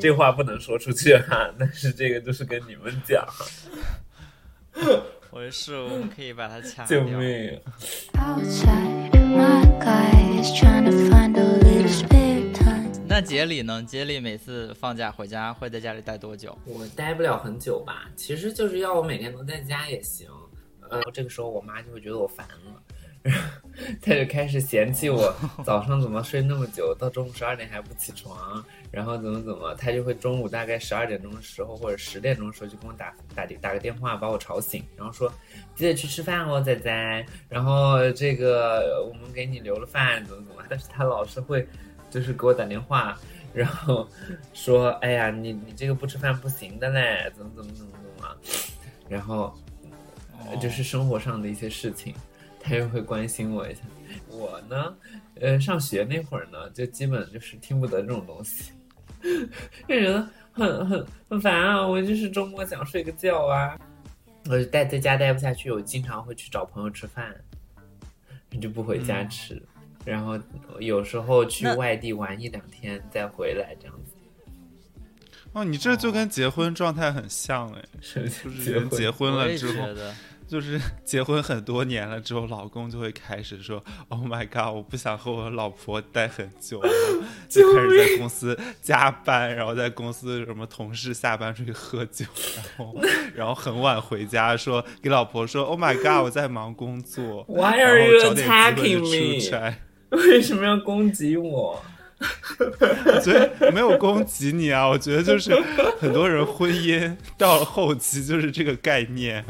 [0.00, 3.24] 这话不能说出去哈，但是这个就是跟你们讲。
[5.30, 7.02] 我是，我们可以把它掐救。
[7.02, 7.60] 命
[8.14, 12.90] ！Outside, my guy is trying to find a little spare time.
[13.06, 13.82] 那杰里呢？
[13.82, 16.58] 杰里每次放假回家会在家里待多久？
[16.64, 20.28] 我待不了很久吧，其实就是要我每天都在家也行。
[20.88, 22.82] 呃，这个时候我妈就会觉得我烦了，
[23.22, 23.40] 然 后
[24.00, 35.32] 他就开始嫌弃我早上怎么睡那么久，到中午十二点还不起床，然后怎么怎么，他就会中午大概十二点钟的时候或者十点钟的时候就跟我打打打个电话把我吵醒，然后说
[35.74, 41.66] 记得去吃饭哦，仔仔，然后这个我们给你留了饭，怎么怎么，但是他老是会
[42.10, 43.18] 就是给我打电话。
[43.52, 44.08] 然后
[44.54, 48.36] 说：“哎呀，你你这个不吃饭不行的嘞，怎么怎么怎么怎么。”
[49.10, 49.52] 然后
[50.48, 52.14] 呃就是生活上的一些事情，
[52.60, 53.80] 他又会关心我一下。
[54.28, 54.94] 我呢，
[55.40, 58.72] 呃，上学那会儿呢，就基本就是听不得这种东西，
[59.88, 61.86] 就觉得很很很烦啊。
[61.86, 63.78] 我就是周末想睡个觉啊，
[64.46, 67.34] 我就待在家待不下去，我经常会去找朋友吃饭，
[68.60, 69.60] 就不回家吃。
[70.04, 70.38] 然后
[70.78, 74.14] 有时候去外地玩一两天再回来，这样子。
[75.52, 79.88] 哦，你这就跟结婚状态很像哎，是就是人结婚了之后，
[80.50, 86.90] 就是 结婚很多年了之后，老公就会开始说：“Oh my god，我不想和我老婆待很久了。”
[87.48, 92.24] 就开始在公司加班，然后在公司什么同事下班出去喝酒，
[92.56, 93.00] 然后
[93.36, 97.44] 然后很晚回家说给老婆说：“Oh my god，我在忙工作。
[97.48, 99.74] Why are you attacking 就 me？
[100.10, 101.80] 为什么要攻击我？
[102.60, 105.58] 我觉得没有攻击你啊，我觉得就是
[105.98, 109.42] 很多人婚姻到了后期就是这个概念。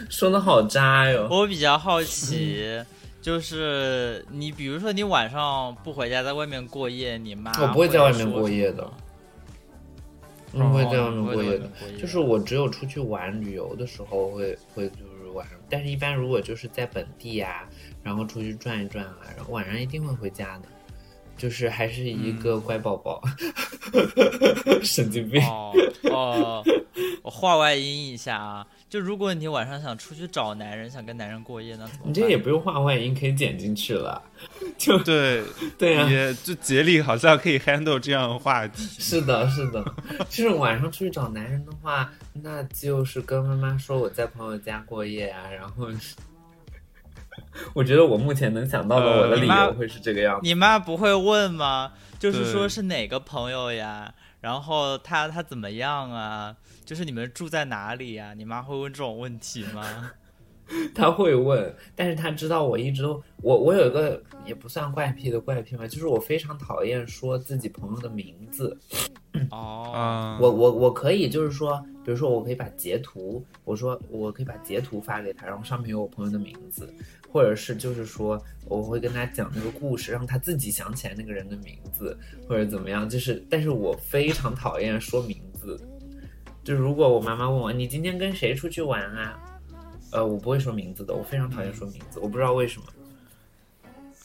[0.08, 1.28] 说的好渣哟！
[1.30, 2.82] 我比较好奇，
[3.20, 8.90] 就是你比如说你晚上不回家，在外面过夜，你妈我不会在外面过夜的，
[10.52, 11.68] 我不会在外面过夜的。
[11.98, 17.68] 就是我只有出去玩旅游的时候会会就是晚上，但是一般如果就是在本地呀、
[18.02, 20.64] 然后出去转一转啊，然后晚上一定会回家的，
[21.36, 23.20] 就是还是一个乖宝宝，
[24.82, 25.42] 神经病。
[25.44, 25.72] 哦
[26.10, 26.64] 哦，
[27.22, 32.10] 我话外音一下啊，就如果你晚上想出去找男人，想跟男人过夜，那怎么办？
[32.10, 34.20] 你这也不用画外音，可以剪进去了。
[34.76, 35.44] 就对，
[35.78, 38.82] 对啊，也就杰力好像可以 handle 这样的话题。
[38.98, 39.84] 是的，是的，
[40.28, 45.86] 就是晚上出去找男人的话，那就是跟妈妈说我在朋友家过夜啊，然后，
[47.72, 50.40] 我觉得我目前能想到的我的理由会是这个样子。
[50.42, 51.92] 你妈不会问吗？
[52.18, 54.12] 就是说是哪个朋友呀？
[54.40, 56.56] 然后他他怎么样啊？
[56.84, 58.34] 就是你们住在哪里呀？
[58.34, 60.12] 你妈会问这种问题吗？
[60.94, 68.76] 他会问，但是他知道我一直都我我有一个也不算怪癖的怪癖嘛，就是我非常讨厌说自己朋友的名字。
[69.50, 76.92] 哦，啊，我我我可以就是说，比如说我可以把截图，我说我可以把截图发给他，然后上面有我朋友的名字，
[77.28, 82.16] 或者是就是说我会跟他讲那个故事，让他自己想起来那个人的名字，
[82.48, 83.08] 或者怎么样。
[83.08, 85.80] 就是，但是我非常讨厌说名字。
[86.62, 89.38] 就如果我妈妈问我你今天跟谁出去玩啊？
[90.12, 92.86] 呃，我不会说名字的，我非常讨厌说名字，我不知道为什么。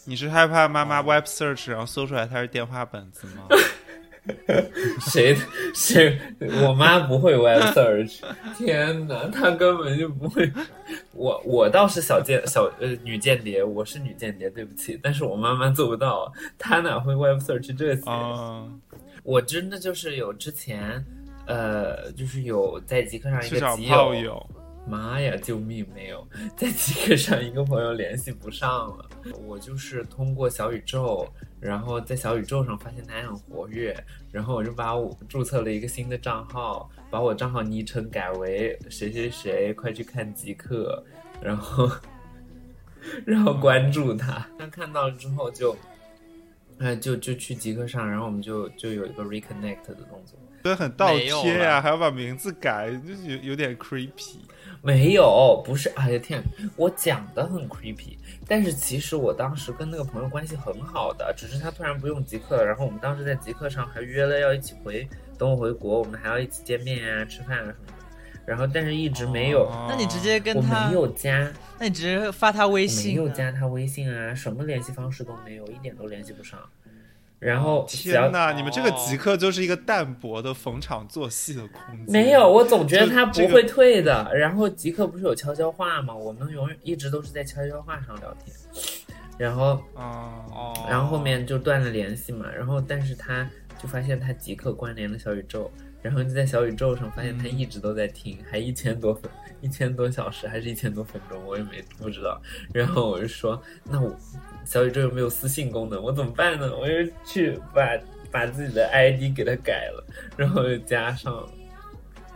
[0.05, 3.47] 你是害怕妈妈 web search 然后搜出来她是电话本子吗？
[5.01, 5.37] 谁
[5.75, 6.19] 谁，
[6.63, 8.21] 我妈不会 web search，
[8.57, 10.51] 天哪，她根本就不会。
[11.13, 18.01] 我我倒是小间小呃女间谍，我是女间谍，对不起，但是我妈妈做不到，她哪会 web search 这些？
[18.09, 18.67] 啊，
[19.23, 21.05] 我真的就是有之前，
[21.45, 24.49] 呃，就是有在极客上一个集炮友。
[24.87, 25.35] 妈呀！
[25.37, 25.85] 救命！
[25.93, 29.09] 没有 在极客上一个朋友联系不上了，
[29.45, 31.27] 我就是通过小宇宙，
[31.59, 33.95] 然后在小宇宙上发现他很活跃，
[34.31, 41.03] 然后我就把我注册了一个新的账号，把我账号昵称改为谁谁谁，快去看极客，
[41.41, 41.89] 然后
[43.25, 45.75] 然后关注他，他看到了之后就，
[46.79, 50.37] 呃，就就去极客上，然后我们就就有一个 reconnect 的动作。
[50.63, 54.37] 对，很倒贴呀、了还要把名字改，就是有有点 creepy。
[54.85, 56.39] 没有，不是，哎呀天，
[56.75, 58.15] 我讲的很 creepy，
[58.47, 65.09] 但是其实我当时跟那个朋友关系很好的，只是他突然不用极客了，然后我们当时在极客上还约了要一起回，
[65.39, 67.93] 等我回国，我们还要一起见面啊、吃饭啊什么的，
[68.45, 76.59] 然后但是一直没有，哦那你直接跟我他没，有加，那你直接发他微我没信、啊，有加他微信啊，什么联系方式都没有，一点都联系不上。
[77.39, 82.05] 然后天哪，你们这个哦极客就是一个淡薄的逢场作戏的空间。
[82.07, 84.31] 没有，我总觉得他不会退的。
[84.33, 86.15] 然后极客不是有悄悄话吗？
[86.15, 88.55] 我们永远一直都是在悄悄话上聊天，
[89.37, 92.49] 然后啊，哦，然后后面就断了联系嘛。
[92.51, 93.47] 然后但是他
[93.81, 95.69] 就发现他即刻关联了小宇宙，
[96.01, 99.29] 然后就在小宇宙上发现他一直都在听，还一千多分，
[99.61, 102.41] 一千多小时，还是一千多分钟，我也没不知道。
[102.73, 104.15] 然后我就说，那我
[104.65, 106.01] 小宇宙有没有私信功能？
[106.01, 106.75] 我怎么办呢？
[106.75, 106.93] 我就
[107.25, 107.97] 去把
[108.31, 110.03] 把自己的 ID 给他改了，
[110.37, 111.47] 然后又加上。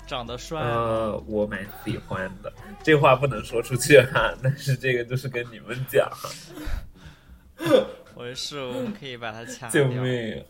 [0.08, 0.74] 长得帅啊？
[0.74, 2.52] 呃，我蛮喜欢的，
[2.82, 6.10] 这话不能说出去哈，但是这个就是跟你们讲，
[8.16, 10.02] 我是我们可以把它掐救掉。
[10.02, 10.44] 命！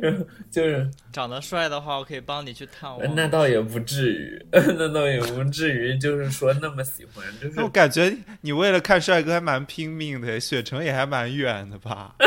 [0.00, 3.14] 然 后就是长得帅的话，我可以帮你去探望。
[3.14, 12.14] 那倒也不至于， 那倒也不至于，就是说那么喜欢，就是我感觉你为了看帅哥还蛮拼命的，雪城也还蛮远的吧？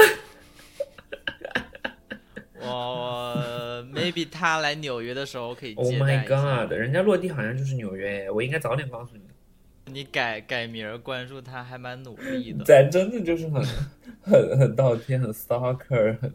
[2.66, 9.24] 我我 maybe 他来纽约的时候可以 Oh my god，人家落地好像就是纽约，我应该早点告诉你。
[9.92, 12.64] 你改改名儿关注他，还蛮努力的。
[12.64, 13.62] 咱真的就是很
[14.22, 16.32] 很很倒贴，很 stalker，很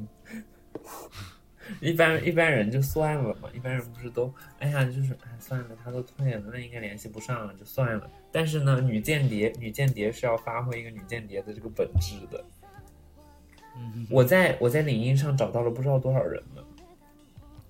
[1.80, 8.10] 一般一般人就算了嘛，一般人不是都哎呀就是哎算了，他都退了，那应该联系不上了，就算了。
[8.32, 12.44] 但是呢，女间谍女间谍是要发挥一个女间谍的这个本质的。
[13.76, 16.62] 嗯，我在我在领英上找到了不知道多少人呢。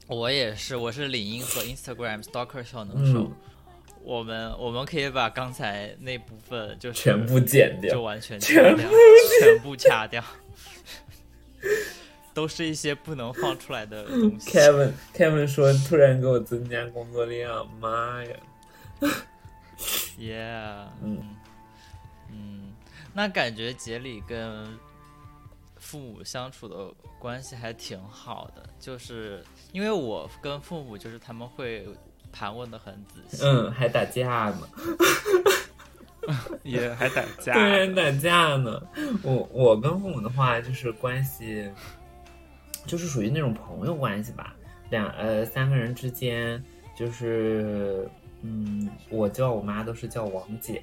[0.07, 3.25] 我也是，我是领英和 Instagram stalker 小能手。
[3.25, 3.33] 嗯，
[4.03, 8.03] 我们我们可以把刚才那部分就是全部剪掉就。
[8.03, 8.91] 完全全掐掉，
[9.41, 10.25] 全部掐掉，
[12.39, 14.49] 都是一些不能放出来的东西。
[14.49, 18.31] Kevin Kevin 说突然给我增加工作量，妈呀
[20.17, 21.35] ！Yeah，嗯
[22.31, 22.73] 嗯，
[23.13, 24.79] 那感觉杰里跟
[25.81, 29.43] 父母相处的关系还挺好的，就是
[29.73, 31.89] 因为我跟父母就是他们会
[32.31, 33.43] 盘问的很仔细。
[33.45, 34.61] 嗯，还打架呢。
[36.63, 38.81] 也还打架，对，还打架呢。
[39.23, 41.69] 我我跟父母的话，就是关系，
[42.89, 44.53] 就是属于那种朋友关系吧。
[44.91, 46.61] 两呃三个人之间，
[46.97, 48.11] 就是
[48.43, 50.83] 嗯，我叫我妈都是叫王姐，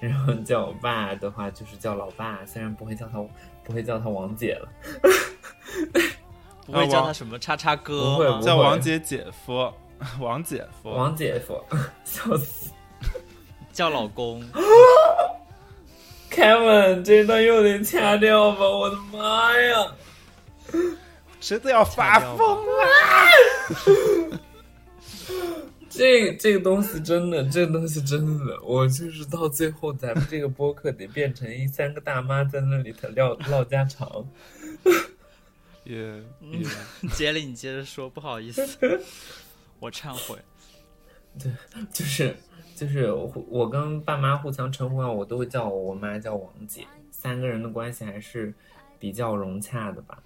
[0.00, 3.22] 然后叫我爸的话就是叫老爸，虽然不会叫他
[3.62, 4.68] 不会叫他王姐了。
[6.64, 8.40] 不会叫他什么叉叉哥不会不？
[8.40, 9.70] 叫王姐姐夫，
[10.20, 11.62] 王姐夫，王姐夫，
[12.04, 12.70] 笑死
[13.72, 14.42] 叫老公。
[16.30, 18.60] Kevin，这段又得掐掉吧？
[18.60, 19.92] 我的妈呀！
[21.42, 22.88] 谁都要发疯了。
[25.90, 34.24] 这这个东西真的，这个东西真的，我就是到最后，咱们这个播客得变成一三个大妈在那里头唠唠家常。
[35.84, 35.96] 也
[36.40, 38.64] 嗯也杰里，你接着说，不好意思，
[39.80, 40.38] 我忏悔。
[41.38, 41.50] 对
[41.92, 42.36] 就是
[42.76, 48.54] 就是我我跟爸妈互相称呼啊，我都会叫我我妈叫王姐，三个人的关系还是
[49.00, 50.22] 比较融洽的吧。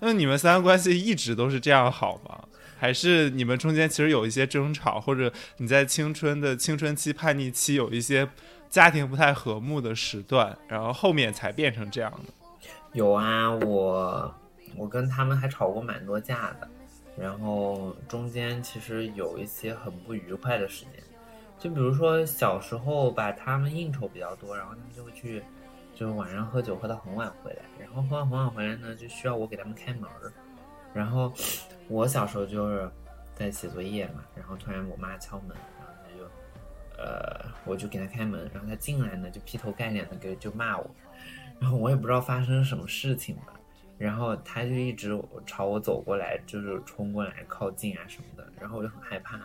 [0.00, 2.44] 那你们三个关系一直都是这样好吗？
[2.78, 8.28] 还是你们中间其实有一些争吵，或者你在青春的青春期叛逆期有一些
[8.70, 12.32] 家庭不太和睦的时段，然后后面才变成这样的？
[12.92, 14.32] 有啊，我
[14.76, 16.68] 我跟他们还吵过蛮多架的，
[17.18, 21.02] 然后中间其实有一些很不愉快的时间，
[21.58, 25.42] 就比如说小时候吧，他们应酬比较多，然后他们就会去，
[25.96, 30.08] 就是晚上喝酒喝到很晚回来，后喝完很晚回来呢，就需要我给他们开门，
[30.94, 31.32] 然后
[31.88, 32.88] 我小时候就是
[33.34, 40.90] 在写作业嘛，然后突然我妈敲门，然后他就，呃，我就给他开门，然后他进来呢就劈头盖脸的给就骂我，
[41.60, 43.54] 然后我也不知道发生什么事情吧，
[43.98, 49.40] 然后他就一直朝我走过来，就是冲过来靠近啊什么的，然后我就很害怕，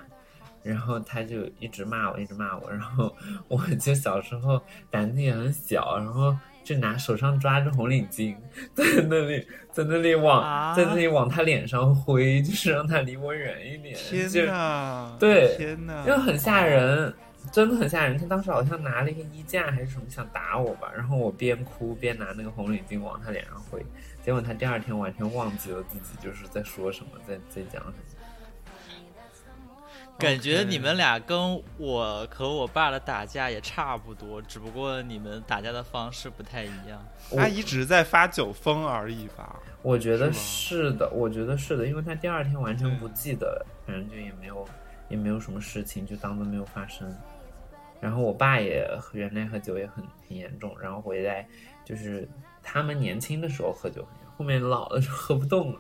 [0.64, 3.16] 然后他就一直骂我，一直骂我，然后
[3.48, 8.36] 我就小时候胆子也很小，然后就拿手上抓着红领巾，
[8.74, 15.16] 在那里在那里往、啊在那里往他脸上挥，就是让他离我远一点，天哪！
[15.20, 16.04] 对天哪！
[16.06, 17.14] 因为很吓人，
[17.52, 18.18] 真的很吓人。
[18.18, 23.86] 他当时好像拿了一个衣架还是什么想打我吧，然后我边哭边拿那个红领巾往他脸上挥，
[24.24, 27.94] 结果他第二天完全忘记了自己就是在说什么，在在讲什么。
[30.20, 37.04] 感觉你们俩跟我和我爸的打架也差不多，只不过你们打架的方式不太一样。
[37.38, 39.60] 阿姨只是在发酒疯而已吧？
[39.82, 44.66] 我觉得是的，我觉得是的，因为他第二天完全不记得，反正就也没有
[45.10, 47.14] 也没有什么事情，就当做没有发生。
[48.00, 51.46] 然后我爸也原来喝酒也很很严重，然后回来
[51.84, 52.28] 就是
[52.62, 55.80] 他们年轻的时候喝酒很严重，后面老了就喝不动了。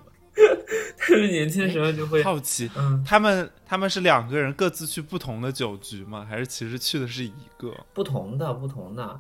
[1.05, 6.25] 他们年轻的时候就会，好奇，嗯，他们他们是两个人各自去不同的酒局吗？
[6.27, 7.73] 还是其实去的是一个？
[7.93, 9.19] 不同的不同的，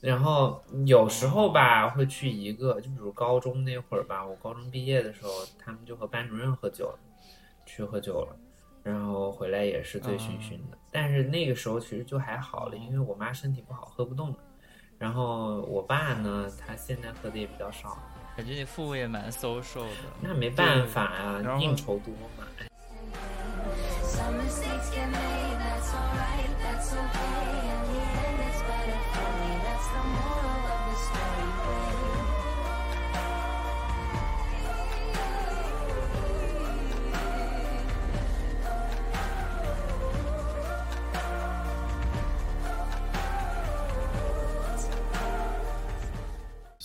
[0.00, 6.96] 然后有时候吧会去一个，就比如高中那会儿吧，我高中毕业的时候，他们就和班主任喝酒，
[7.66, 8.36] 去喝酒了，
[8.82, 10.78] 然后回来也是醉醺醺的。
[10.92, 14.36] 但是那个时候其实就还好了，因为我妈身体不好，喝不动了。
[14.98, 17.96] 然后我爸呢，他现在喝的也比较少，
[18.38, 19.88] 感觉你父母也蛮 social 的。
[20.20, 22.46] 那没办法啊，应酬多嘛。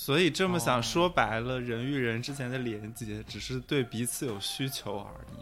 [0.06, 5.38] 所以这么想说白了，人与人之间的连接只是对彼此有需求而已，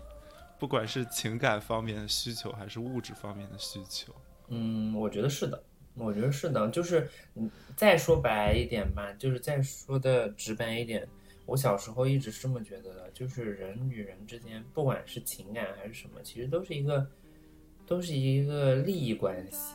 [0.59, 4.13] 不管是情感方面的需求还是物质方面的需求。
[4.49, 5.63] 嗯，我觉得是的，
[5.95, 11.07] 我觉得是的，就是嗯，再说白一点吧，就是再说的直白一点，
[11.47, 17.09] 我小时候一直是这么觉得的，就是人与人之间，不管是情感还是什么，其实都是一个，
[17.87, 19.73] 都是一个利益关系，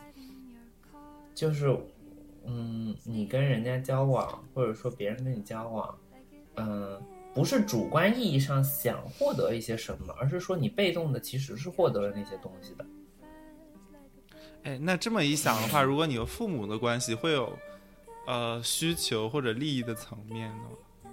[1.35, 1.77] 就是，
[2.47, 5.99] 嗯，你跟人家交往，或者说别人跟你交往，
[6.57, 7.03] 嗯。
[7.35, 12.87] 不是主观意义上想获得一些什么，而是说你被动的其实是获得了那些东西的。
[14.63, 17.53] 哎，那这么一想的话，如果你和父母的关系会有
[18.27, 21.11] 呃需求或者利益的层面呢？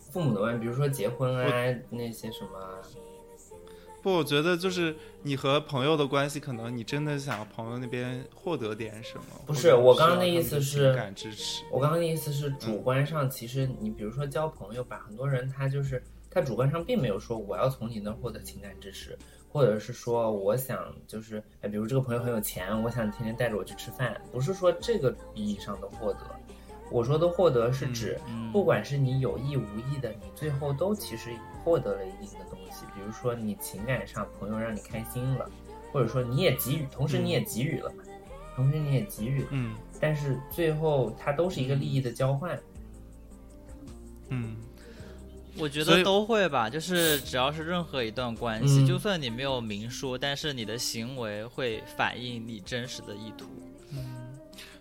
[0.00, 2.82] 父母的问题，比如说结婚啊，那些什么，
[4.06, 4.94] 不，我觉得就是
[5.24, 9.24] 你和朋友的关系，可能你真的想朋友那边获得点什么。
[9.44, 11.64] 不是我刚刚的意思是情感支持。
[11.72, 26.20] 我刚刚的意思是主观上，其实你比如说交朋友吧，很多人他就是他主观上并没有说我要从你那儿获得情感支持，或者是说我想就是哎，比如这个朋友很有钱，我想天天带着我去吃饭，不是说这个意义上的获得。
[26.92, 31.30] 我说的获得是指，嗯不管是你有意无意的，你最后都其实
[31.66, 32.84] 获得了一定的东西。
[32.94, 35.50] 比如说你情感上朋友让你开心了，
[35.92, 38.04] 或者说你也给予，同时你也给予了嘛，
[38.54, 42.56] 同时你也给予了，嗯但是最后它都是一个利益的交换。
[44.28, 44.56] 嗯，
[45.58, 53.46] 我觉得都会吧，就是只要是任何一段关系，嗯就算你没有明说，但是你的行为会反映你真实的意图。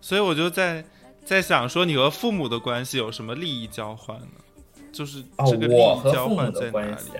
[0.02, 0.86] 所以我就在
[1.24, 4.28] 在想说，你和父母的关系有什么利益交换呢？
[4.96, 7.12] 就是哦这个，利益交换在哪里？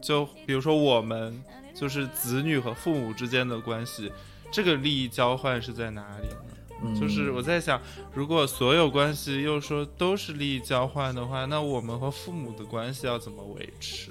[0.00, 1.38] 就比如说我们
[1.74, 4.10] 就是子女和父母之间的关系，
[4.50, 6.36] 这个利益交换是在哪里呢？
[6.82, 7.78] 嗯，就是我在想，
[8.14, 14.10] 如果所有关系又说都是利益交换的话，那我们和父母的关系要怎么维持？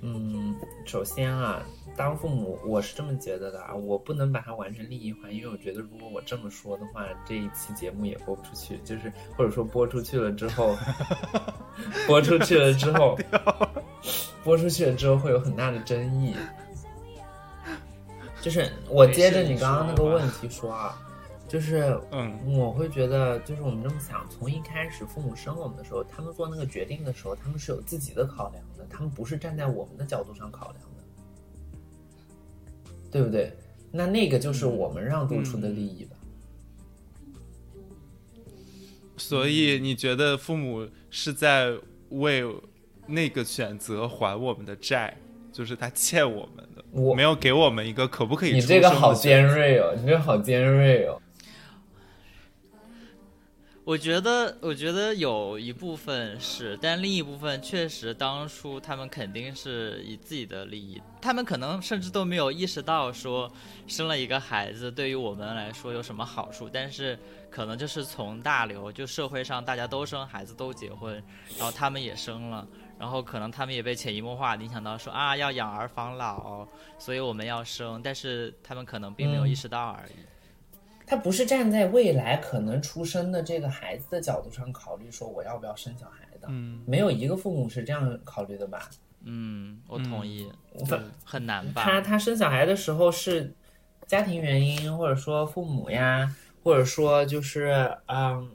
[0.00, 1.62] 嗯，首先啊，
[1.96, 10.76] 当父母我是这么觉得的啊，我不能把它完全利益化，因为我觉得如果我这么说的话，这一期节目也播不出去，就是或者说播出去了之后，
[12.06, 13.18] 播出去了之后，
[14.44, 16.36] 播出去了之后会有很大的争议。
[18.40, 20.96] 就是我接着你刚刚那个问题说啊，
[21.48, 31.02] 就是嗯我会觉得，就是我们这么想，从一开始父母生我们的时候，他们做那个决定的时候，他们是有自己的考量的，他们不是站在我们的角度上考量的，
[33.10, 33.50] 对不对？
[33.90, 36.16] 那那个就是我们让渡出的利益吧。
[39.16, 41.74] 所以你觉得父母是在
[42.10, 42.44] 为
[43.06, 45.16] 那个选择还我们的债，
[45.50, 51.18] 就是他欠我们的，我没有给我们一个可不可以你这个好尖锐哦，你这个好尖锐哦。
[53.88, 63.50] 我觉得，我觉得有一部分是，但另一部分确实当初他们肯定是以自己的利益，他们可能甚至都没有意识到说
[63.86, 67.18] 生了一个孩子对于我们来说有什么好处，但是
[67.50, 71.14] 可能就是从大流，就社会上大家都生孩子都结婚，
[71.56, 72.68] 然后他们也生了，
[72.98, 76.68] 然后可能他们也被潜移默化地影响到说啊要养儿防老，
[76.98, 80.12] 所以我们要生，但是他们可能并没有意识到而已。
[81.08, 88.90] 他不是站在未来可能出生的这个孩子的角度上考虑说我要不要生小孩的，嗯，没有一个父母是这样考虑的吧？
[89.24, 90.50] 嗯，我同意，
[90.86, 91.82] 反很难吧？
[91.82, 93.52] 他他生小孩的时候是
[94.06, 98.48] 家庭原因，或者说父母呀，或者说就是嗯，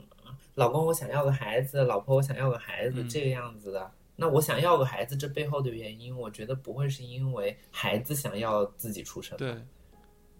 [0.54, 3.90] 老公我想要个孩子，老婆我想要个孩子，嗯这个样子的。
[4.16, 9.36] 那我想要个孩子，这背后的原因，我觉得不会是因为孩子想要自己出生。
[9.36, 9.56] 对，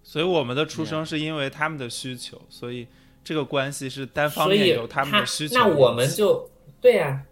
[0.04, 2.86] 所以我们的出生是因为他们的需求，所以
[3.24, 6.48] 这个关系是单方面有他们的需求那我们就
[6.80, 7.24] 对呀、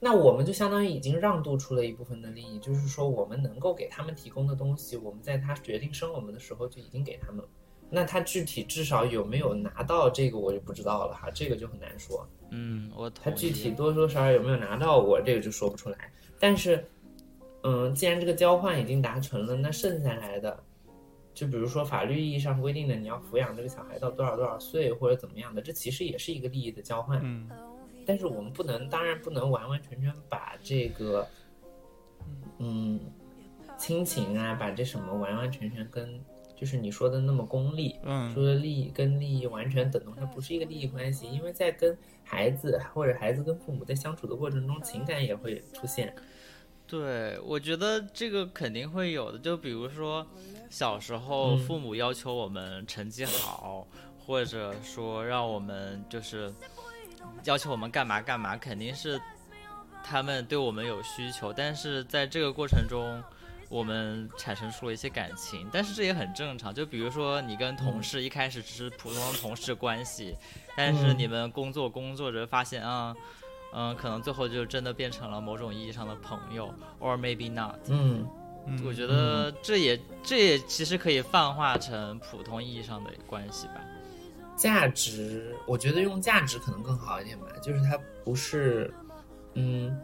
[0.00, 7.44] 那我们就相当于已经让渡出了一部分的利益，就是说我们能够给他们提供的东西，我们在他决定生我们的时候就已经给他们了。
[7.90, 12.28] 那他具体至少有没有拿到这个我就不知道了哈，这个就很难说。
[12.50, 13.08] 嗯，我。
[13.08, 15.96] 他具体多多少少有没有拿到我这个就说不出来。
[16.38, 16.86] 但是，
[17.62, 20.62] 嗯，既然这个交换已经达成了，那剩下来的，
[21.38, 27.20] 就比如说法律意义上规定的你要抚养这个小孩到多少多少岁或者怎么样的，这其实也是一个利益的交换。
[27.22, 27.48] 嗯
[28.04, 31.24] 但是我们不能，当然不能完完全全把这个，
[32.58, 32.98] 嗯，
[33.78, 36.18] 亲情啊，把这什么完完全全跟
[36.56, 46.12] 就是你说的那么功利，嗯说的利益跟利益完全等同，它不是一个利益关系，因为在跟孩子或者孩子跟父母在相处的过程中，情感也会出现。
[46.88, 49.38] 对，我觉得这个肯定会有的。
[49.38, 50.26] 就比如说，
[50.70, 53.86] 小时候嗯父母要求我们成绩好，
[54.18, 56.50] 或者说让我们就是
[57.44, 59.20] 要求我们干嘛干嘛，肯定是
[60.02, 61.52] 他们对我们有需求。
[61.52, 63.22] 但是在这个过程中，
[63.68, 66.74] 我们产生出了一些感情，但是这也很正常。
[66.74, 70.34] 就比如说你跟同事一开始只是普通的同事关系，
[70.74, 73.14] 但是嗯你们工作工作着发现啊。
[73.14, 73.22] 嗯，
[73.96, 77.76] 可能最后就真的变成了某种意义上的朋友，or maybe not。
[77.88, 78.26] 嗯，
[78.66, 83.84] 嗯我觉得这也这也其实可以泛化成普通意义上的关系吧。
[84.56, 88.92] 价值，我觉得用价值可能更好一点吧，就是它不是，
[89.54, 89.96] 嗯，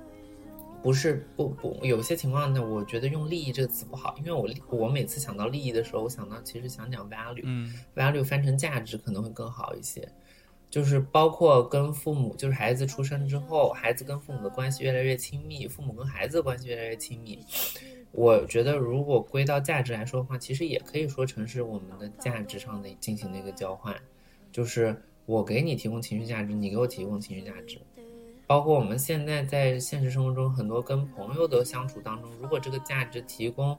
[0.81, 10.09] 不是不不，有些情况呢，我觉得用利益这个词不好，因为我我每次想到利益的时候，我想到其实想讲 value，嗯 value 翻成价值可能会更好一些，
[10.75, 17.39] 就是包括跟父母，就是孩子出生之后，孩子跟父母的关系越来越亲密，父母跟孩子的关系越来越亲密。
[18.11, 23.95] 我觉得如果归到价值来说的话，其实也可以说成是我们的价值上的进行的一个交换，
[24.51, 27.79] 就是我给你提供情绪价值，你给我提供情绪价值。
[28.45, 33.79] 包括我们现在在现实生活中很多跟朋友的相处当中，如果这个价值提供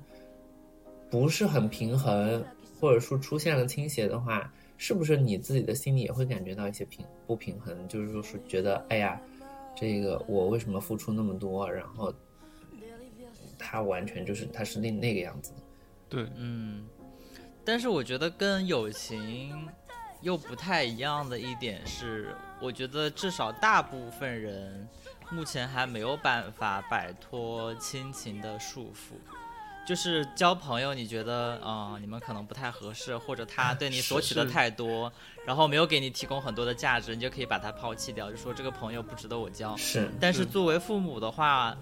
[1.11, 2.41] 不是很平衡，
[2.79, 7.88] 或者说出现了倾斜的话，是不是你自己的心里也会感觉到一些平不平衡？
[7.88, 9.20] 就是说是觉得，哎呀，
[9.75, 12.14] 这个我为什么付出那么多，然后
[13.57, 15.53] 他完全就是他是那那个样子。
[16.09, 16.85] 对，嗯，
[17.64, 19.68] 但是我觉得跟友情
[20.22, 24.88] 又不太一样的一点是，我觉得至少大部分人
[25.31, 29.16] 目前还没有办法摆脱亲情的束缚。
[29.85, 35.11] 就是交朋友，你觉得啊、呃你们可能不太合适，或者他对你索取的太多，
[35.45, 39.77] 然后没有给你提供很多的价值，你就可以把他抛弃掉，就说这个朋友不值得我交。
[39.77, 41.75] 是，但是作为父母的话，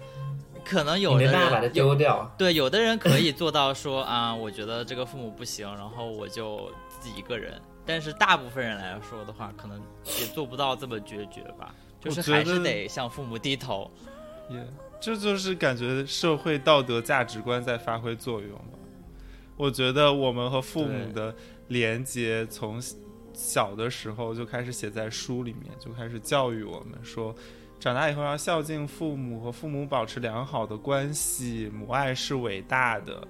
[0.64, 2.30] 可能有人没的办法把它丢掉。
[2.36, 7.60] 对，有的人可以做到说啊，我觉得这个父母不行，然后我就自己一个人。
[7.86, 9.78] 但是大部分人来说的话，可能
[10.20, 13.90] 也做不到这么决绝吧，就是还是得得向父母低头。
[14.48, 14.58] 也
[15.04, 18.78] 这就是感觉社会道德价值观在发挥作用吧。
[19.54, 21.34] 我觉得我们和父母的
[21.68, 22.80] 连接从
[23.34, 27.34] 小的时候就开始写在书里面，就开始教育我们说，
[27.78, 33.28] 长大以后要孝敬父母，和父母保持良好的关系，母爱是伟大的。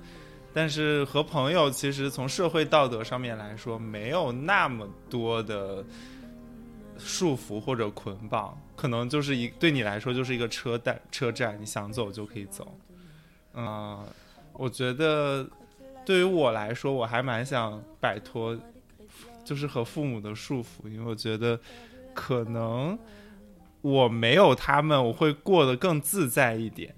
[0.52, 5.84] 但是和朋友其实从社会道德上面来说，没有那么多的
[6.98, 12.76] 束缚或者捆绑，可能就是一对你来说就是一个车站，车站你想走就可以走。
[13.54, 14.04] 嗯、
[14.52, 15.48] 我觉得
[16.04, 18.59] 对于我来说，我还蛮想摆脱，
[19.44, 21.59] 就是和父母的束缚，因为我觉得
[22.12, 22.98] 可能
[23.80, 26.94] 我没有他们，我会过得更自在一点。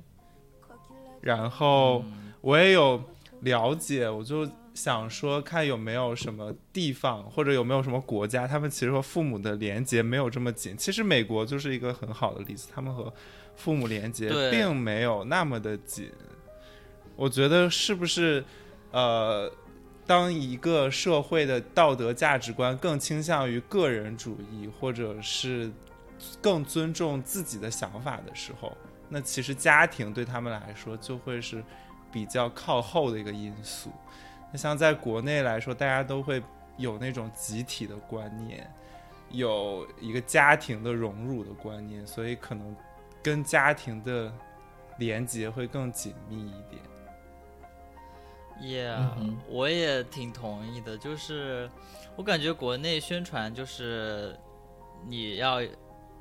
[1.20, 2.04] 然后
[2.40, 3.02] 我也有
[3.40, 10.76] 了解，我就想说，看有没有什么地方或者有没有什么国家，他们其实和父母的连接没有这么紧。
[10.76, 13.10] 其实美国就是一个很好的例子，他们和
[13.56, 16.12] 父母连接并没有那么的紧。
[17.16, 18.44] 我觉得是不是
[18.90, 19.50] 呃，
[20.06, 25.72] 当一个社会的道德价值观更倾向于个人主义，或者是
[26.42, 28.76] 更尊重自己的想法的时候，
[29.08, 31.64] 那其实家庭对他们来说就会是
[32.12, 33.90] 比较靠后的一个因素。
[34.52, 36.42] 那像在国内来说，大家都会
[36.76, 38.70] 有那种集体的观念，
[39.30, 42.74] 有一个家庭的荣辱的观念，所以可能
[43.22, 44.32] 跟家庭的
[44.98, 46.82] 连接会更紧密一点。
[48.58, 50.96] Yeah，、嗯我也挺同意的。
[50.96, 51.68] 就是
[52.16, 54.34] 我感觉国内宣传就是
[55.06, 55.60] 你要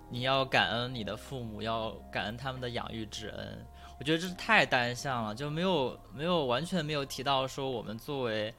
[0.09, 3.65] 你要感恩你的父母，要感恩他们的养育之恩。
[3.97, 8.53] 我觉得这是太单向了，就没有没有完全没有提到说我们作为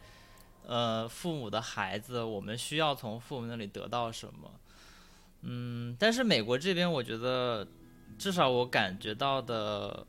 [0.64, 4.50] 呃父母的孩子，我们需要从父母那里得到什么。
[5.42, 7.66] 嗯，但是美国这边我觉得
[8.18, 10.04] 至少我感觉到的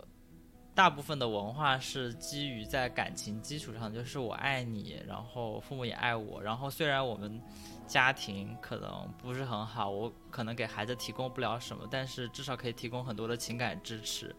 [0.73, 7.41] 大部分的文化是基于在感情基础上，就是我爱你，然后父母也爱我，然后虽然我们
[7.85, 14.33] 家庭可能不是很好，我可能给孩子提供不了什么，但是至少可以提供很多的情感支持。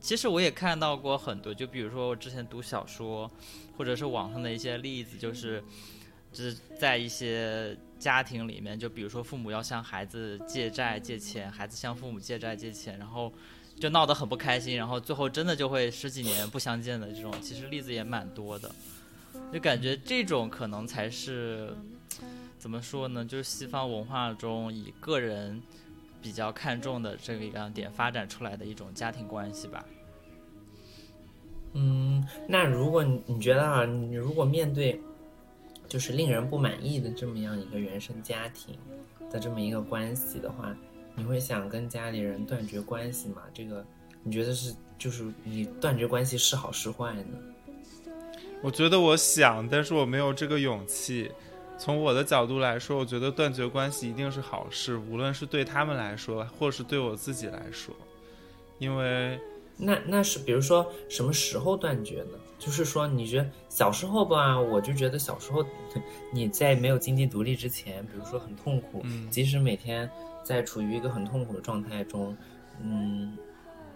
[0.00, 3.30] 其实我也看到过很多，就比如说我之前读小说，
[3.76, 5.62] 或者是网上的一些例子，就是
[6.32, 13.30] 就是在一些家庭里面，就比如说父母要向孩子借债借钱，孩子向父母借债借钱，然后
[13.78, 18.70] 就闹得很不开心，然后最后真的就会十几年不相见的这种，其实例子也蛮多的。
[19.52, 21.76] 就感觉这种可能才是
[22.58, 23.24] 怎么说呢？
[23.24, 25.60] 就是西方文化中以个人
[26.20, 29.84] 比较看重的这个一个点发展出来的一种家庭关系吧。
[31.72, 35.00] 嗯，那如果你你觉得啊，你如果面对
[35.88, 38.76] 就是令人不满意的这么样一个原生家庭
[39.30, 40.76] 的这么一个关系的话，
[41.14, 43.42] 你会想跟家里人断绝关系吗？
[43.54, 43.84] 这个
[44.22, 47.24] 你觉得是就是你断绝关系是好是坏呢？
[48.62, 51.30] 我觉得我想，但是我没有这个勇气。
[51.80, 57.94] 从我的角度来说，我觉得断绝关系一定是好事，无论是对他们来说，或是对我自己来说，
[58.78, 59.40] 因为
[59.78, 62.38] 那那是比如说什么时候断绝呢？
[62.58, 65.64] 就是说，你觉得小时候吧，我就觉得小时候
[66.30, 70.08] 你在没有经济独立之前，比如说很痛苦，嗯即使每天
[70.44, 72.36] 在处于一个很痛苦的状态中，
[72.82, 73.34] 嗯，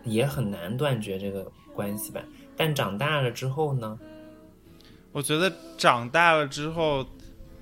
[0.04, 2.24] 也很难断绝这个关系吧。
[2.56, 3.98] 但长大了之后呢，
[5.12, 7.04] 我觉得长大了之后，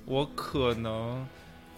[0.05, 1.25] 我可能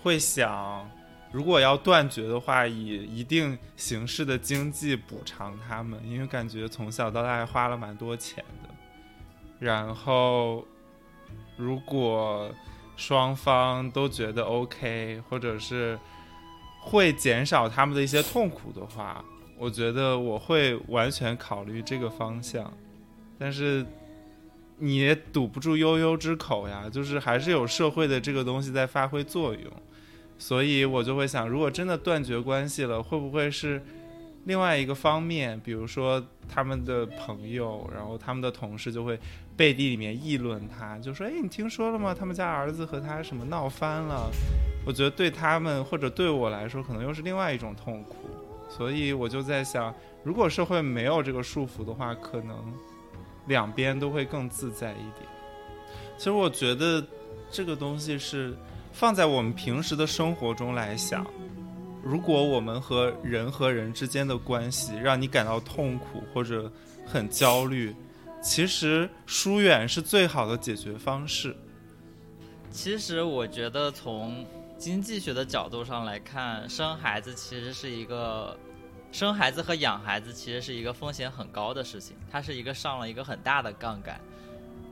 [0.01, 0.89] 会想，
[1.31, 8.69] 如果要断绝的话，以一定形式的经济补偿他们，因为感觉从小到大还花了蛮多钱的。
[9.59, 10.65] 然后，
[11.55, 12.51] 如果
[12.97, 15.97] 双方都觉得 OK，或者是
[16.81, 19.23] 会减少他们的一些痛苦的话，
[19.57, 22.71] 我觉得我会完全考虑这个方向。
[23.37, 23.85] 但是
[24.77, 29.71] 你也堵不住悠悠之口呀，就是还是有社会的这个东西在发挥作用，
[30.37, 33.81] 所以我就会想，如果真的断绝关系了，会不会是
[34.43, 35.59] 另外一个方面？
[35.61, 39.19] 比如说他们的朋友，然后他们的同事就会
[39.55, 42.13] 背地里面议论他，就说：“哎，你听说了吗？
[42.13, 44.29] 他们家儿子和他什么闹翻了。”
[44.85, 48.29] 我觉得对他们或者对我来说，可能又是另外一种痛苦。
[48.69, 52.55] 所以我就在想，如果社会没有这个束缚的话，可能
[53.47, 55.27] 两边都会更自在一点。
[56.17, 57.05] 其实我觉得
[57.51, 58.55] 这个东西是
[58.91, 61.25] 放在我们平时的生活中来想，
[62.03, 66.71] 如果我们和人和人之间的关系让你感到痛苦或者
[67.05, 67.93] 很焦虑，
[68.41, 71.55] 其实疏远是最好的解决方式。
[72.71, 74.45] 其实我觉得从
[74.77, 78.57] 经济学的角度上来看，生孩子其实是一个
[79.15, 84.19] 生孩子和养孩子其实是一个风险很高的事情，它是一个上了一个很大的杠杆。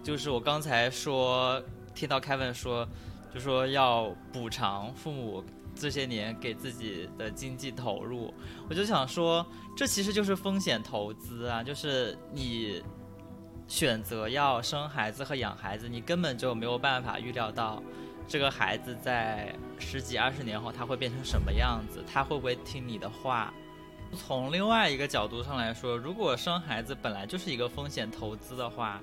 [0.02, 1.62] 就是我刚才说
[1.94, 2.88] 听到 Kevin 说，
[3.34, 5.44] 就说要补偿父母
[5.76, 8.34] 这些年给自己的经济投入，
[8.70, 12.82] 我就想说，这其实就是风险投资啊，就是你
[13.68, 17.84] 选择要生孩子和养孩子，你根本就没有办法预料到
[18.26, 23.54] 这个孩子在十几二十年后他会变成什么样子，他会不会听你的话。
[24.14, 29.02] 从另外一个角度上来说，如果生孩子本来就是一个风险投资的话，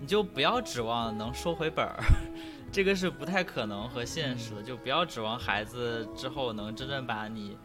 [0.00, 2.02] 你就不要指望能收回本儿，
[2.72, 4.62] 这个是不太可能和现实的。
[4.62, 7.56] 就不要指望孩子之后能真正把你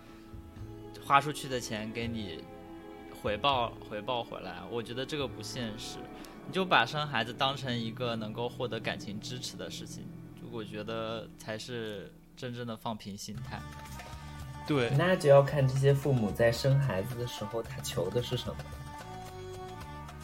[1.06, 2.44] 花出去的钱给你
[3.22, 5.98] 回报回报回来，我觉得这个不现实。
[6.48, 10.06] 你就把生孩子当成一个能够获得感情支持的事情，
[10.52, 13.60] 我觉得才是真正的放平心态。
[14.68, 18.56] 对，那就要看这些父母在生孩子的时候，他求的是什么，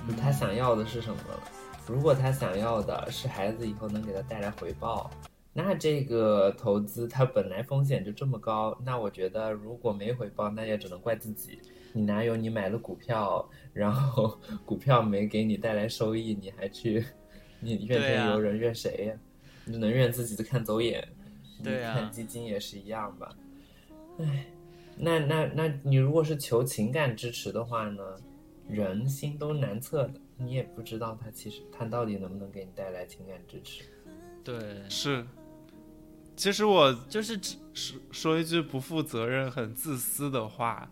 [0.07, 1.43] 就他想要的是什么了。
[1.87, 5.11] 如果他想要的是孩子以后能给他带来回报，
[5.53, 11.59] 那这个投资它本来风险就这么高，那我觉得如果没回报，那也只能怪自己。
[11.93, 17.05] 你哪有你买了股票，然后 股票没给你带来收益，你还去，
[17.59, 19.13] 你怨天尤人，怨谁呀？
[19.65, 21.05] 你只能怨自己的看走眼。
[21.61, 23.29] 对啊你看基金也是一样吧。
[24.19, 24.45] 唉，
[24.97, 28.03] 那那那你如果是求情感支持的话呢？
[28.69, 33.83] 人心都难测的，你也不知道他其实他到底能不能给你带来情感支持。
[34.45, 35.25] 对，是。
[36.37, 40.89] 其实我就是只说说一句不负责任、很自私的话，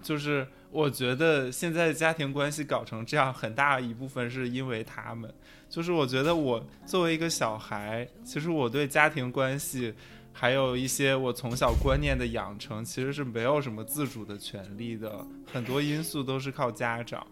[0.00, 5.30] 就是我觉得现在家庭关系搞成这样，很大一部分是因为他们。
[5.68, 9.92] 就是我觉得我作为一个小孩，其实我对家庭关系，
[10.40, 15.22] 还有一些我从小观念的养成，其实是没有什么自主的权利的，
[15.52, 17.26] 很多因素都是靠家长。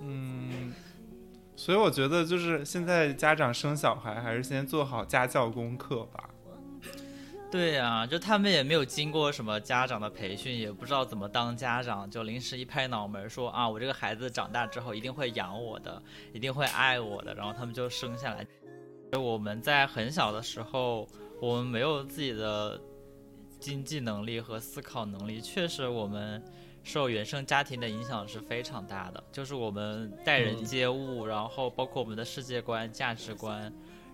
[0.00, 0.72] 嗯，
[1.54, 6.30] 所以我觉得就是现在家长生小孩还是先做好家教功课吧。
[7.50, 18.46] 对呀、就他们也没有经过什么家长的培训，也不知道怎么当家长，就临时一拍脑门说啊，我这个孩子长大之后一定会养我的，一定会爱我的，然后他们就生下来。
[19.18, 21.06] 我们在很小的时候，
[21.40, 22.80] 我们没有自己的
[23.58, 26.42] 经济能力和思考能力，确实我们
[26.82, 33.72] 受原生家庭的影响是非常大的，就是我们待人嗯接物，然后包括我们的世界观、价值观，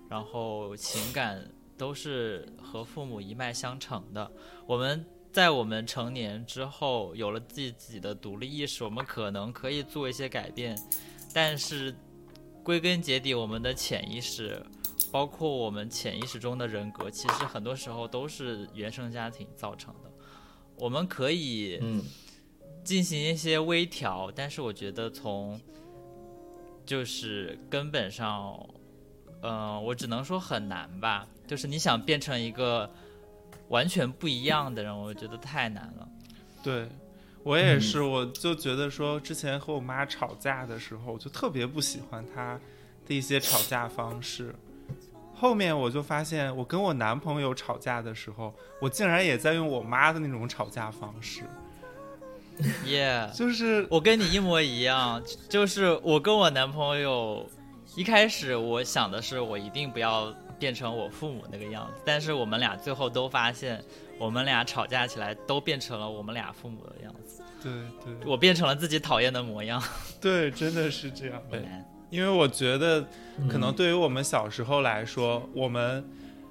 [0.08, 1.44] 然后情感
[1.76, 4.30] 都是和父母一脉相承的。
[4.66, 10.76] 我们在我们成年之后有了自己的独立意识，我们可能可以做一些改变，
[11.34, 11.94] 但是
[12.62, 14.60] 归根结底，我们的潜意识，
[15.16, 20.12] 包括我们潜意识中的人格，其实很多时候都是原生家庭造成的。
[20.76, 22.04] 我们可以嗯
[22.84, 25.58] 进行一些微调，但是我觉得从
[26.84, 28.54] 就是根本上，
[29.40, 31.26] 嗯、我只能说很难吧。
[31.46, 32.90] 就是你想变成一个
[33.70, 36.06] 完全不一样的人，我觉得太难了。
[36.62, 36.86] 对，
[37.42, 42.60] 我也是，我就觉得说，之前和我妈吵架的时候，我就特别不喜欢她
[43.06, 44.54] 的一些吵架方式。
[45.38, 51.42] 后面我就发现，我跟我男朋友吵架的时候，我竟然也在用我妈的那种吵架方式，
[52.86, 57.46] 耶、就是我跟你一模一样，就是我跟我男朋友
[57.94, 63.84] 一开始我想的是我一定不要变成我父母那个样子，但是我们俩最后都发现，
[64.18, 67.72] 我们俩吵架起来都变成了我们俩父母的样子，对
[68.02, 68.26] 对。
[68.26, 69.82] 我变成了自己讨厌的模样。
[70.18, 71.42] 对，真的是这样。
[71.50, 71.62] 对，
[72.10, 73.04] 因为我觉得，
[73.48, 76.04] 可能嗯对于我们小时候来说，我们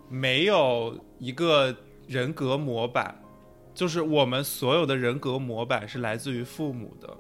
[0.10, 1.76] 没有一个
[2.08, 3.15] 人格模板，
[3.74, 7.18] 就是我们所有的人格模板是来自于父母的。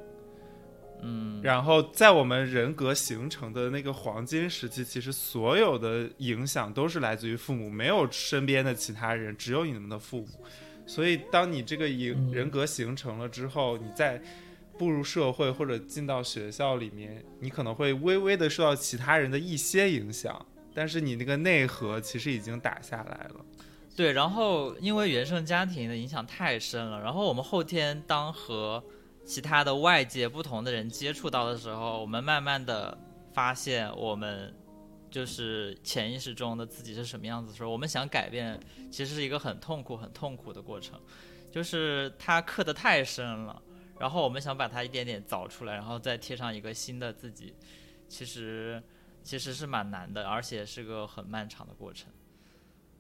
[1.01, 10.27] 嗯，然后在我们人格形成的那个黄金时期，其实所有的影响都是来自于父母，没有身边的其他人，只有你们的父母。
[10.87, 14.21] 所以，当你这个影嗯人格形成了之后，你再
[14.77, 23.45] 步入社会或者进到学校里面，你可能会微微的受到其他人的一些影响，但是你那个内核其实已经打下来了。
[23.95, 28.83] 对，然后因为原生家庭的影响太深了，然后我们后天当和
[29.23, 32.97] 其他的外界不同的人接触到的时候，我们慢慢的
[33.33, 34.53] 发现我们
[35.09, 38.59] 就是潜意识中的自己是什么样子的时候，我们想改变，
[38.91, 40.99] 其实是一个很痛苦、很痛苦的过程，
[41.49, 43.61] 就是它刻得太深了，
[43.99, 47.55] 然后我们想把它一点点凿出来，然后再贴上一个新的自己，
[48.07, 48.81] 其实
[49.23, 52.11] 其实是蛮难的，而且是个很漫长的过程。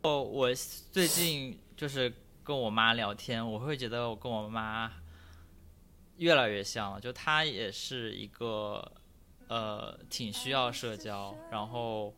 [0.03, 0.49] 哦，我
[0.91, 4.91] 最近就是跟我妈聊天，我会觉得我跟我妈
[6.17, 7.01] 越来越像了。
[7.01, 8.91] 就她也是一个
[9.47, 12.13] 呃挺需要社交，然后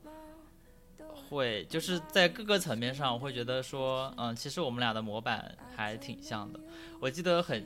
[1.29, 6.59] 会就是在各个层面上，我会觉得说，嗯，其实我们俩的模板还挺像的。
[6.99, 7.65] 我记得很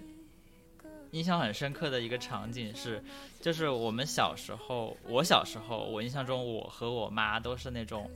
[1.12, 3.04] 印象很深刻的一个场景是，
[3.39, 8.10] 就是我们小时候，我小时候，我印象中我和我妈都是那种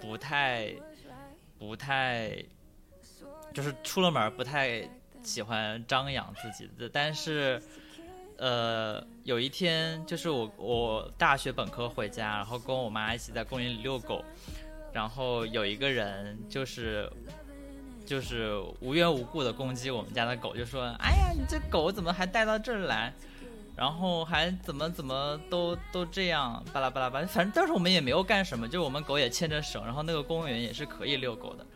[0.00, 0.72] 不太
[1.58, 2.42] 不太，
[3.52, 4.88] 就是出了门不太
[5.22, 7.62] 喜欢张扬自己的，但是。
[8.40, 14.24] 呃，有一天就是我我大学本科回家，然后跟我妈一起在公园里遛狗，
[14.92, 17.10] 然后有一个人就是
[18.08, 23.12] 就是无缘无故的攻击我们家的狗，就说：“哎呀，你这狗怎么还带到这儿来？
[23.76, 27.20] 然后还怎么怎么都都这样，巴拉巴拉巴。
[27.26, 31.66] 反正当时我们也没有干什么，就我们狗也牵着绳，然后那个公园也是可以遛狗的。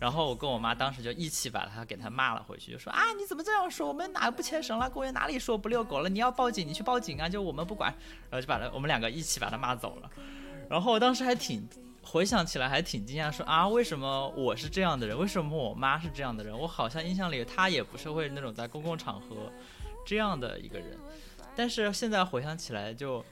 [0.00, 3.86] 然后我跟我妈当时就一起把它给它骂了回去，就说啊你怎么这样说？
[3.86, 4.88] 我们哪不牵绳了？
[4.88, 6.08] 公园哪里说不遛狗了？
[6.08, 7.28] 你要报警，你去报警啊！
[7.28, 7.94] 就我们不管。
[8.30, 10.10] 然后就把它我们两个一起把它骂走了。
[10.70, 11.68] 然后我当时还挺
[12.02, 15.16] 回想起来还挺惊讶，说啊为什么我是这样的人？
[15.16, 16.58] 为什么我妈是这样的人？
[16.58, 19.50] 我好像印象里她也不是会那种在公共场合
[20.04, 20.98] 这样的一个人。
[21.54, 23.24] 但是现在回想起来就，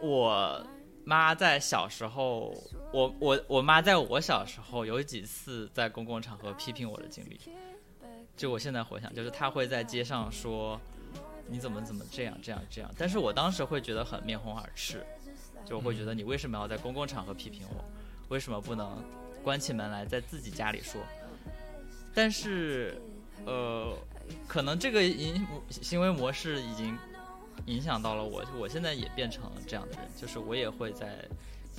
[0.00, 0.64] 我
[1.04, 2.54] 妈在小时候，
[2.92, 7.38] 我我我妈在我小时候有几次在公共场合批评我的经历，
[8.36, 10.80] 就我现在回想，就是她会在街上说
[11.46, 15.04] 你怎么怎么这样这样这样，但是我当时会觉得很面红耳赤，
[15.64, 17.84] 就会觉得你为什么要在公共场合批评我，
[18.28, 19.02] 为什么不能
[19.42, 21.00] 关起门来在自己家里说？
[22.14, 23.00] 但是，
[23.44, 23.96] 呃，
[24.46, 26.96] 可能这个影行为模式已经
[27.66, 31.24] 影响到了我，我现在也变成了这样的人，就是我也会在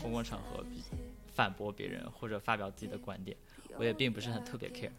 [0.01, 0.65] 公共场合
[1.33, 3.37] 反驳别人或者发表自己的观点，
[3.77, 4.91] 我也并不是很特别 care。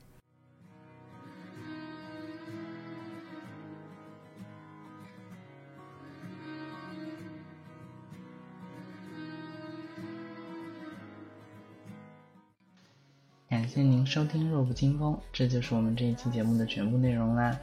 [13.76, 17.54] 谢您收听《弱不禁风》，这就是我们这一期节目的全部内容啦。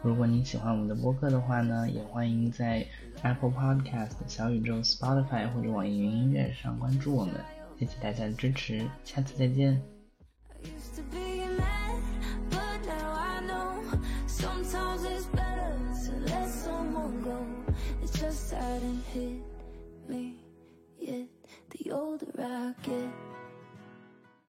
[0.00, 2.86] 如果您喜欢我们的播客的话呢，也欢迎在
[3.22, 7.34] Apple Podcast、小宇宙、Spotify 或者网易云音乐上关注我们。
[7.80, 9.82] 谢谢大家的支持，下次再见。
[19.12, 19.40] Hit
[20.06, 20.36] me.
[21.70, 23.10] The older I get,